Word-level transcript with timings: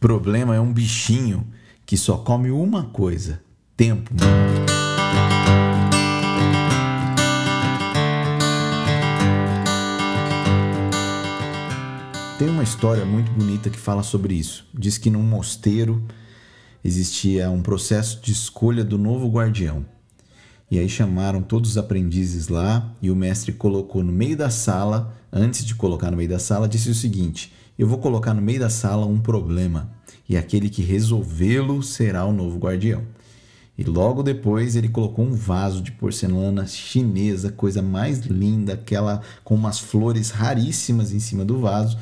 Problema 0.00 0.56
é 0.56 0.60
um 0.60 0.72
bichinho 0.72 1.46
que 1.84 1.94
só 1.94 2.16
come 2.16 2.50
uma 2.50 2.84
coisa: 2.84 3.42
tempo. 3.76 4.10
Tem 12.38 12.48
uma 12.48 12.62
história 12.62 13.04
muito 13.04 13.30
bonita 13.32 13.68
que 13.68 13.78
fala 13.78 14.02
sobre 14.02 14.32
isso. 14.32 14.66
Diz 14.72 14.96
que 14.96 15.10
num 15.10 15.22
mosteiro 15.22 16.02
existia 16.82 17.50
um 17.50 17.60
processo 17.60 18.22
de 18.22 18.32
escolha 18.32 18.82
do 18.82 18.96
novo 18.96 19.28
guardião. 19.28 19.84
E 20.70 20.78
aí 20.78 20.88
chamaram 20.88 21.42
todos 21.42 21.72
os 21.72 21.76
aprendizes 21.76 22.48
lá 22.48 22.90
e 23.02 23.10
o 23.10 23.14
mestre 23.14 23.52
colocou 23.52 24.02
no 24.02 24.12
meio 24.12 24.34
da 24.34 24.48
sala, 24.48 25.14
antes 25.30 25.62
de 25.62 25.74
colocar 25.74 26.10
no 26.10 26.16
meio 26.16 26.30
da 26.30 26.38
sala, 26.38 26.66
disse 26.66 26.88
o 26.88 26.94
seguinte: 26.94 27.52
Eu 27.80 27.86
vou 27.86 27.96
colocar 27.96 28.34
no 28.34 28.42
meio 28.42 28.60
da 28.60 28.68
sala 28.68 29.06
um 29.06 29.18
problema, 29.18 29.90
e 30.28 30.36
aquele 30.36 30.68
que 30.68 30.82
resolvê-lo 30.82 31.82
será 31.82 32.26
o 32.26 32.32
novo 32.32 32.58
guardião. 32.58 33.02
E 33.78 33.82
logo 33.82 34.22
depois 34.22 34.76
ele 34.76 34.90
colocou 34.90 35.24
um 35.24 35.32
vaso 35.32 35.80
de 35.80 35.90
porcelana 35.90 36.66
chinesa, 36.66 37.50
coisa 37.50 37.80
mais 37.80 38.18
linda, 38.18 38.74
aquela 38.74 39.22
com 39.42 39.54
umas 39.54 39.78
flores 39.78 40.28
raríssimas 40.28 41.10
em 41.10 41.18
cima 41.18 41.42
do 41.42 41.58
vaso, 41.58 41.96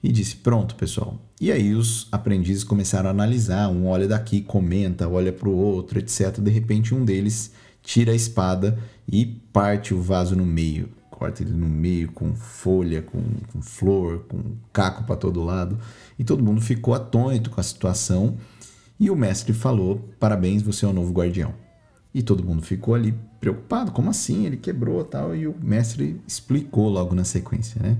e 0.00 0.12
disse: 0.12 0.36
Pronto, 0.36 0.76
pessoal. 0.76 1.18
E 1.40 1.50
aí 1.50 1.74
os 1.74 2.06
aprendizes 2.12 2.62
começaram 2.62 3.08
a 3.08 3.10
analisar, 3.10 3.68
um 3.70 3.88
olha 3.88 4.06
daqui, 4.06 4.40
comenta, 4.40 5.08
olha 5.08 5.32
para 5.32 5.48
o 5.48 5.56
outro, 5.56 5.98
etc. 5.98 6.38
De 6.38 6.52
repente 6.52 6.94
um 6.94 7.04
deles 7.04 7.50
tira 7.82 8.12
a 8.12 8.14
espada 8.14 8.78
e 9.10 9.26
parte 9.26 9.92
o 9.92 10.00
vaso 10.00 10.36
no 10.36 10.46
meio. 10.46 10.88
Corta 11.18 11.42
ele 11.42 11.50
no 11.50 11.66
meio 11.66 12.12
com 12.12 12.32
folha, 12.32 13.02
com, 13.02 13.20
com 13.52 13.60
flor, 13.60 14.20
com 14.28 14.54
caco 14.72 15.02
para 15.02 15.16
todo 15.16 15.42
lado. 15.42 15.76
E 16.16 16.22
todo 16.22 16.44
mundo 16.44 16.60
ficou 16.60 16.94
atônito 16.94 17.50
com 17.50 17.60
a 17.60 17.64
situação. 17.64 18.36
E 19.00 19.10
o 19.10 19.16
mestre 19.16 19.52
falou: 19.52 20.08
Parabéns, 20.20 20.62
você 20.62 20.84
é 20.84 20.88
o 20.88 20.92
novo 20.92 21.12
guardião. 21.12 21.52
E 22.14 22.22
todo 22.22 22.44
mundo 22.44 22.62
ficou 22.62 22.94
ali 22.94 23.12
preocupado: 23.40 23.90
como 23.90 24.10
assim? 24.10 24.46
Ele 24.46 24.56
quebrou 24.56 25.02
tal. 25.02 25.34
E 25.34 25.48
o 25.48 25.56
mestre 25.60 26.20
explicou 26.24 26.88
logo 26.88 27.16
na 27.16 27.24
sequência: 27.24 27.82
né? 27.82 27.98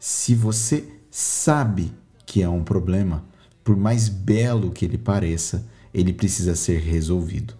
Se 0.00 0.34
você 0.34 0.82
sabe 1.10 1.92
que 2.24 2.42
é 2.42 2.48
um 2.48 2.64
problema, 2.64 3.22
por 3.62 3.76
mais 3.76 4.08
belo 4.08 4.70
que 4.70 4.86
ele 4.86 4.96
pareça, 4.96 5.66
ele 5.92 6.14
precisa 6.14 6.56
ser 6.56 6.80
resolvido. 6.80 7.52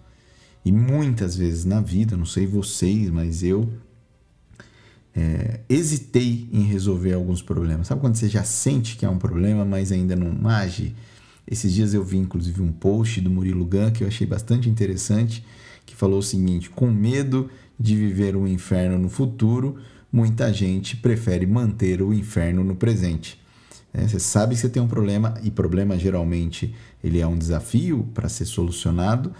E 0.65 0.71
muitas 0.71 1.35
vezes 1.35 1.65
na 1.65 1.81
vida, 1.81 2.17
não 2.17 2.25
sei 2.25 2.47
vocês, 2.47 3.11
mas 3.11 3.43
eu 3.43 3.69
é, 5.17 5.61
hesitei 5.67 6.47
em 6.53 6.61
resolver 6.61 7.13
alguns 7.13 7.41
problemas. 7.41 7.87
Sabe 7.87 7.99
quando 7.99 8.15
você 8.15 8.29
já 8.29 8.43
sente 8.43 8.95
que 8.95 9.03
é 9.03 9.09
um 9.09 9.17
problema, 9.17 9.65
mas 9.65 9.91
ainda 9.91 10.15
não 10.15 10.47
age? 10.47 10.95
Esses 11.49 11.73
dias 11.73 11.95
eu 11.95 12.03
vi 12.03 12.17
inclusive 12.17 12.61
um 12.61 12.71
post 12.71 13.19
do 13.19 13.29
Murilo 13.29 13.65
Gun 13.65 13.89
que 13.89 14.03
eu 14.03 14.07
achei 14.07 14.27
bastante 14.27 14.69
interessante, 14.69 15.43
que 15.87 15.95
falou 15.95 16.19
o 16.19 16.23
seguinte: 16.23 16.69
com 16.69 16.91
medo 16.91 17.49
de 17.79 17.95
viver 17.95 18.35
um 18.35 18.45
inferno 18.47 18.99
no 18.99 19.09
futuro, 19.09 19.77
muita 20.13 20.53
gente 20.53 20.95
prefere 20.95 21.47
manter 21.47 21.99
o 21.99 22.13
inferno 22.13 22.63
no 22.63 22.75
presente. 22.75 23.41
É, 23.91 24.07
você 24.07 24.19
sabe 24.19 24.53
que 24.53 24.61
você 24.61 24.69
tem 24.69 24.83
um 24.83 24.87
problema 24.87 25.33
e 25.41 25.49
problema 25.49 25.97
geralmente 25.97 26.75
ele 27.03 27.19
é 27.19 27.25
um 27.25 27.37
desafio 27.37 28.07
para 28.13 28.29
ser 28.29 28.45
solucionado 28.45 29.33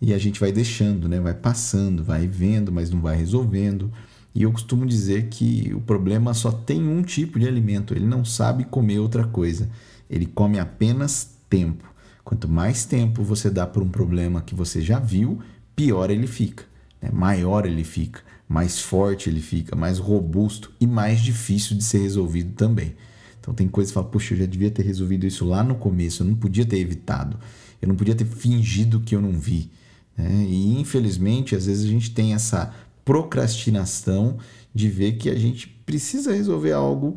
e 0.00 0.12
a 0.12 0.18
gente 0.18 0.40
vai 0.40 0.50
deixando, 0.50 1.08
né? 1.08 1.20
vai 1.20 1.34
passando, 1.34 2.02
vai 2.02 2.26
vendo, 2.26 2.72
mas 2.72 2.90
não 2.90 3.00
vai 3.00 3.16
resolvendo. 3.16 3.92
E 4.34 4.42
eu 4.42 4.52
costumo 4.52 4.86
dizer 4.86 5.28
que 5.28 5.72
o 5.74 5.80
problema 5.80 6.32
só 6.34 6.52
tem 6.52 6.86
um 6.86 7.02
tipo 7.02 7.38
de 7.38 7.48
alimento, 7.48 7.94
ele 7.94 8.06
não 8.06 8.24
sabe 8.24 8.64
comer 8.64 8.98
outra 8.98 9.26
coisa. 9.26 9.68
Ele 10.08 10.26
come 10.26 10.58
apenas 10.58 11.36
tempo. 11.48 11.84
Quanto 12.24 12.48
mais 12.48 12.84
tempo 12.84 13.24
você 13.24 13.50
dá 13.50 13.66
para 13.66 13.82
um 13.82 13.88
problema 13.88 14.40
que 14.40 14.54
você 14.54 14.80
já 14.80 14.98
viu, 15.00 15.40
pior 15.74 16.10
ele 16.10 16.26
fica, 16.26 16.64
né? 17.02 17.10
maior 17.12 17.66
ele 17.66 17.82
fica, 17.82 18.20
mais 18.48 18.80
forte 18.80 19.28
ele 19.28 19.40
fica, 19.40 19.74
mais 19.74 19.98
robusto 19.98 20.70
e 20.80 20.86
mais 20.86 21.20
difícil 21.20 21.76
de 21.76 21.82
ser 21.82 21.98
resolvido 21.98 22.52
também. 22.52 22.94
Então 23.40 23.54
tem 23.54 23.66
coisas 23.66 23.90
que 23.90 23.94
fala, 23.94 24.06
puxa, 24.06 24.34
eu 24.34 24.38
já 24.38 24.46
devia 24.46 24.70
ter 24.70 24.84
resolvido 24.84 25.26
isso 25.26 25.44
lá 25.44 25.64
no 25.64 25.74
começo, 25.74 26.22
eu 26.22 26.26
não 26.26 26.36
podia 26.36 26.64
ter 26.64 26.78
evitado, 26.78 27.38
eu 27.80 27.88
não 27.88 27.96
podia 27.96 28.14
ter 28.14 28.26
fingido 28.26 29.00
que 29.00 29.16
eu 29.16 29.20
não 29.20 29.32
vi. 29.32 29.70
Né? 30.16 30.44
E 30.46 30.78
infelizmente, 30.78 31.56
às 31.56 31.66
vezes 31.66 31.84
a 31.84 31.88
gente 31.88 32.10
tem 32.10 32.34
essa 32.34 32.72
procrastinação 33.04 34.38
de 34.74 34.88
ver 34.88 35.12
que 35.12 35.28
a 35.28 35.38
gente 35.38 35.68
precisa 35.84 36.32
resolver 36.32 36.72
algo 36.72 37.16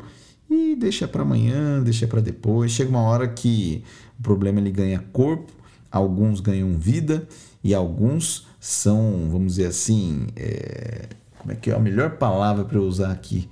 e 0.50 0.76
deixa 0.76 1.06
para 1.08 1.22
amanhã, 1.22 1.82
deixa 1.82 2.06
para 2.06 2.20
depois. 2.20 2.72
Chega 2.72 2.90
uma 2.90 3.02
hora 3.02 3.28
que 3.28 3.82
o 4.18 4.22
problema 4.22 4.60
ele 4.60 4.70
ganha 4.70 4.98
corpo, 5.12 5.52
alguns 5.90 6.40
ganham 6.40 6.76
vida 6.76 7.26
e 7.62 7.74
alguns 7.74 8.46
são, 8.60 9.28
vamos 9.30 9.54
dizer 9.54 9.66
assim, 9.66 10.26
é... 10.36 11.08
como 11.38 11.52
é 11.52 11.56
que 11.56 11.70
é 11.70 11.74
a 11.74 11.78
melhor 11.78 12.16
palavra 12.18 12.64
para 12.64 12.78
eu 12.78 12.82
usar 12.82 13.10
aqui? 13.10 13.48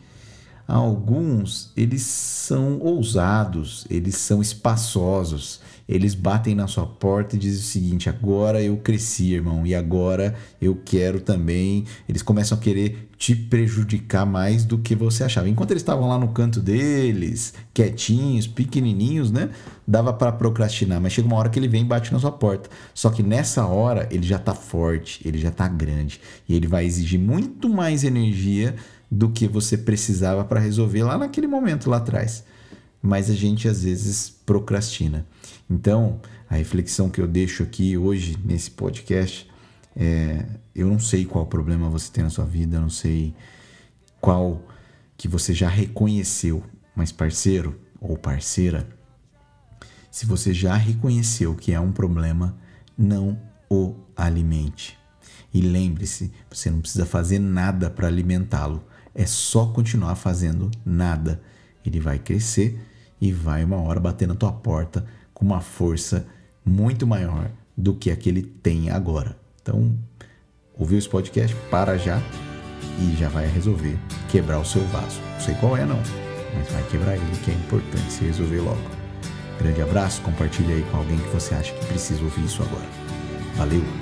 Alguns, 0.67 1.73
eles 1.77 2.03
são 2.03 2.78
ousados, 2.81 3.84
eles 3.91 4.17
são 4.17 4.41
espaçosos, 4.41 5.61
eles 5.89 6.15
batem 6.15 6.55
na 6.55 6.67
sua 6.67 6.87
porta 6.87 7.37
e 7.37 7.39
dizem 7.39 7.61
o 7.61 7.65
seguinte: 7.65 8.09
agora 8.09 8.62
eu 8.62 8.77
cresci, 8.77 9.34
irmão, 9.34 9.67
e 9.67 9.75
agora 9.75 10.34
eu 10.61 10.81
quero 10.84 11.21
também. 11.21 11.84
Eles 12.09 12.22
começam 12.22 12.56
a 12.56 12.61
querer 12.61 13.11
te 13.19 13.34
prejudicar 13.34 14.25
mais 14.25 14.65
do 14.65 14.78
que 14.78 14.95
você 14.95 15.25
achava. 15.25 15.49
Enquanto 15.49 15.72
eles 15.72 15.83
estavam 15.83 16.09
lá 16.09 16.19
no 16.19 16.28
canto 16.28 16.61
deles, 16.61 17.55
quietinhos, 17.75 18.47
pequenininhos, 18.47 19.31
né? 19.31 19.51
Dava 19.87 20.12
para 20.12 20.33
procrastinar, 20.33 21.01
mas 21.01 21.12
chega 21.12 21.27
uma 21.27 21.37
hora 21.37 21.49
que 21.49 21.59
ele 21.59 21.69
vem 21.69 21.83
e 21.83 21.87
bate 21.87 22.12
na 22.12 22.19
sua 22.19 22.33
porta. 22.33 22.71
Só 22.95 23.11
que 23.11 23.22
nessa 23.22 23.67
hora 23.67 24.09
ele 24.11 24.27
já 24.27 24.39
tá 24.39 24.55
forte, 24.55 25.21
ele 25.27 25.39
já 25.39 25.51
tá 25.51 25.69
grande 25.69 26.21
e 26.49 26.55
ele 26.55 26.67
vai 26.67 26.84
exigir 26.84 27.19
muito 27.19 27.69
mais 27.69 28.05
energia 28.05 28.75
do 29.12 29.28
que 29.28 29.47
você 29.47 29.77
precisava 29.77 30.43
para 30.43 30.59
resolver 30.59 31.03
lá 31.03 31.19
naquele 31.19 31.47
momento 31.47 31.91
lá 31.91 31.99
atrás. 31.99 32.45
Mas 33.03 33.28
a 33.28 33.34
gente 33.34 33.69
às 33.69 33.84
vezes 33.84 34.31
procrastina. 34.31 35.27
Então, 35.69 36.19
a 36.49 36.55
reflexão 36.55 37.11
que 37.11 37.21
eu 37.21 37.28
deixo 37.28 37.62
aqui 37.62 37.95
hoje 37.99 38.39
nesse 38.43 38.71
podcast 38.71 39.51
é: 39.95 40.47
eu 40.75 40.89
não 40.89 40.99
sei 40.99 41.27
qual 41.27 41.45
problema 41.45 41.91
você 41.91 42.11
tem 42.11 42.25
na 42.25 42.31
sua 42.31 42.47
vida, 42.47 42.78
eu 42.78 42.81
não 42.81 42.89
sei 42.89 43.34
qual 44.19 44.62
que 45.15 45.28
você 45.28 45.53
já 45.53 45.69
reconheceu, 45.69 46.65
mas 46.97 47.12
parceiro 47.12 47.78
ou 48.01 48.17
parceira, 48.17 48.89
se 50.11 50.25
você 50.25 50.55
já 50.55 50.75
reconheceu 50.75 51.55
que 51.55 51.72
é 51.72 51.78
um 51.78 51.93
problema, 51.93 52.56
não 52.97 53.39
o 53.69 53.95
alimente. 54.17 54.99
E 55.53 55.61
lembre-se, 55.61 56.33
você 56.51 56.71
não 56.71 56.81
precisa 56.81 57.05
fazer 57.05 57.39
nada 57.39 57.91
para 57.91 58.06
alimentá-lo 58.06 58.83
é 59.15 59.27
só 59.27 59.67
continuar 59.67 60.15
fazendo 60.15 60.71
nada. 60.84 61.41
Ele 61.84 62.00
vai 62.00 62.19
crescer 62.19 62.78
e 63.21 63.33
vai 63.33 63.65
uma 63.65 63.77
hora 63.77 64.00
bater 64.00 64.27
na 64.27 64.34
tua 64.34 64.53
porta 64.53 65.05
com 65.34 65.45
uma 65.45 65.61
força 65.61 66.27
muito 66.65 67.06
maior 67.06 67.51
do 67.77 67.95
que 67.95 68.11
a 68.11 68.17
que 68.17 68.28
ele 68.28 68.43
tem 68.43 68.91
agora. 68.91 69.37
Então, 69.61 69.97
ouviu 70.77 70.99
esse 70.99 71.09
podcast? 71.09 71.55
Para 71.71 71.97
já 71.97 72.21
e 72.99 73.17
já 73.17 73.28
vai 73.28 73.47
resolver 73.47 73.99
quebrar 74.31 74.59
o 74.59 74.65
seu 74.65 74.84
vaso. 74.87 75.21
Não 75.34 75.41
sei 75.41 75.55
qual 75.55 75.77
é 75.77 75.84
não, 75.84 76.01
mas 76.55 76.69
vai 76.71 76.83
quebrar 76.89 77.17
ele 77.17 77.37
que 77.45 77.51
é 77.51 77.55
importante 77.55 78.12
se 78.12 78.25
resolver 78.25 78.61
logo. 78.61 79.03
Grande 79.59 79.83
abraço, 79.83 80.21
compartilhe 80.22 80.72
aí 80.72 80.83
com 80.91 80.97
alguém 80.97 81.19
que 81.19 81.28
você 81.28 81.55
acha 81.55 81.72
que 81.72 81.87
precisa 81.87 82.22
ouvir 82.22 82.45
isso 82.45 82.62
agora. 82.62 82.89
Valeu! 83.56 84.02